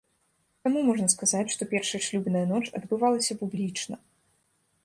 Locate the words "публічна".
3.43-3.95